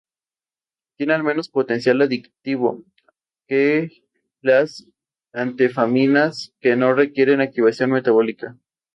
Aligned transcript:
Tiene 0.97 1.21
menos 1.21 1.47
potencial 1.47 2.01
adictivo 2.01 2.83
que 3.47 4.03
las 4.41 4.87
anfetaminas 5.31 6.55
que 6.59 6.75
no 6.75 6.95
requieren 6.95 7.39
activación 7.39 7.91
metabólica. 7.91 8.57